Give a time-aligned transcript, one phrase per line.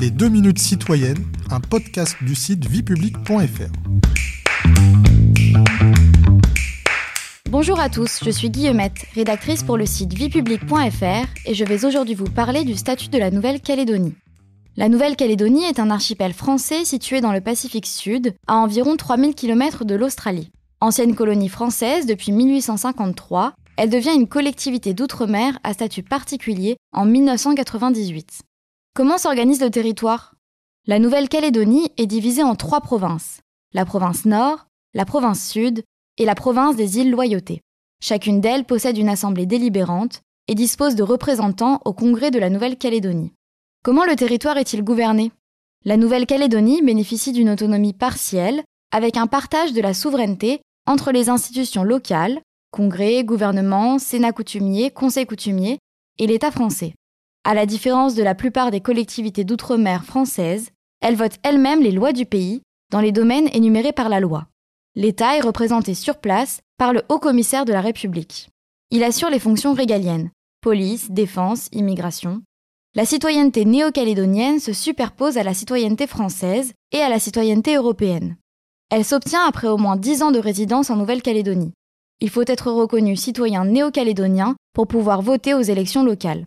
[0.00, 3.70] Les 2 minutes citoyennes, un podcast du site viepublic.fr.
[7.50, 12.14] Bonjour à tous, je suis Guillemette, rédactrice pour le site viepublic.fr et je vais aujourd'hui
[12.14, 14.14] vous parler du statut de la Nouvelle-Calédonie.
[14.78, 19.84] La Nouvelle-Calédonie est un archipel français situé dans le Pacifique Sud, à environ 3000 km
[19.84, 20.48] de l'Australie.
[20.80, 28.44] Ancienne colonie française depuis 1853, elle devient une collectivité d'outre-mer à statut particulier en 1998.
[28.92, 30.34] Comment s'organise le territoire?
[30.88, 33.40] La Nouvelle-Calédonie est divisée en trois provinces.
[33.72, 35.84] La province Nord, la province Sud
[36.18, 37.60] et la province des îles Loyauté.
[38.02, 43.32] Chacune d'elles possède une assemblée délibérante et dispose de représentants au Congrès de la Nouvelle-Calédonie.
[43.84, 45.30] Comment le territoire est-il gouverné?
[45.84, 51.84] La Nouvelle-Calédonie bénéficie d'une autonomie partielle avec un partage de la souveraineté entre les institutions
[51.84, 52.40] locales,
[52.72, 55.78] Congrès, gouvernement, Sénat coutumier, Conseil coutumier
[56.18, 56.94] et l'État français.
[57.44, 62.12] À la différence de la plupart des collectivités d'outre-mer françaises, elles votent elles-mêmes les lois
[62.12, 62.60] du pays
[62.92, 64.46] dans les domaines énumérés par la loi.
[64.94, 68.50] L'État est représenté sur place par le haut commissaire de la République.
[68.90, 72.42] Il assure les fonctions régaliennes police, défense, immigration.
[72.94, 78.36] La citoyenneté néo-calédonienne se superpose à la citoyenneté française et à la citoyenneté européenne.
[78.90, 81.72] Elle s'obtient après au moins 10 ans de résidence en Nouvelle-Calédonie.
[82.20, 86.44] Il faut être reconnu citoyen néo-calédonien pour pouvoir voter aux élections locales.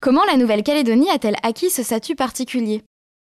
[0.00, 2.82] Comment la Nouvelle-Calédonie a-t-elle acquis ce statut particulier?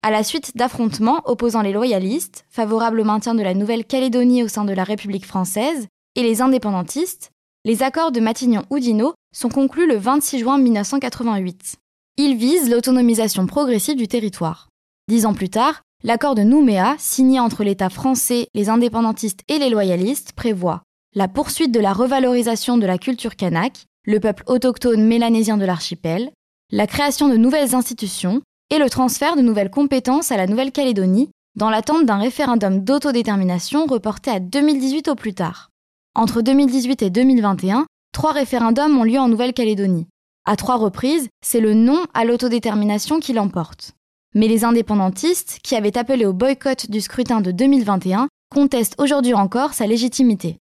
[0.03, 4.65] À la suite d'affrontements opposant les loyalistes, favorables au maintien de la Nouvelle-Calédonie au sein
[4.65, 7.31] de la République française, et les indépendantistes,
[7.63, 11.75] les accords de Matignon-Oudinot sont conclus le 26 juin 1988.
[12.17, 14.69] Ils visent l'autonomisation progressive du territoire.
[15.07, 19.71] Dix ans plus tard, L'accord de Nouméa, signé entre l'État français, les indépendantistes et les
[19.71, 20.83] loyalistes, prévoit
[21.15, 26.29] la poursuite de la revalorisation de la culture kanak, le peuple autochtone mélanésien de l'archipel,
[26.71, 31.69] la création de nouvelles institutions et le transfert de nouvelles compétences à la Nouvelle-Calédonie dans
[31.69, 35.69] l'attente d'un référendum d'autodétermination reporté à 2018 au plus tard.
[36.15, 40.07] Entre 2018 et 2021, trois référendums ont lieu en Nouvelle-Calédonie.
[40.45, 43.93] À trois reprises, c'est le non à l'autodétermination qui l'emporte.
[44.33, 49.73] Mais les indépendantistes, qui avaient appelé au boycott du scrutin de 2021, contestent aujourd'hui encore
[49.73, 50.57] sa légitimité.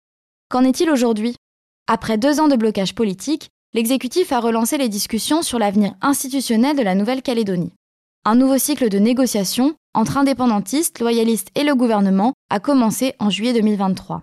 [0.48, 1.36] Qu'en est-il aujourd'hui?
[1.86, 6.82] Après deux ans de blocage politique, l'exécutif a relancé les discussions sur l'avenir institutionnel de
[6.82, 7.72] la Nouvelle-Calédonie.
[8.24, 13.52] Un nouveau cycle de négociations entre indépendantistes, loyalistes et le gouvernement a commencé en juillet
[13.52, 14.22] 2023.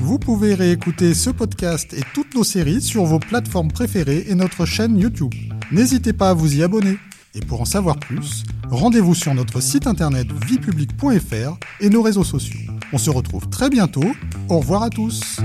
[0.00, 4.64] Vous pouvez réécouter ce podcast et toutes nos séries sur vos plateformes préférées et notre
[4.64, 5.34] chaîne YouTube.
[5.70, 6.96] N'hésitez pas à vous y abonner.
[7.34, 12.58] Et pour en savoir plus, rendez-vous sur notre site internet viepublic.fr et nos réseaux sociaux.
[12.92, 14.12] On se retrouve très bientôt.
[14.48, 15.38] Au revoir à tous.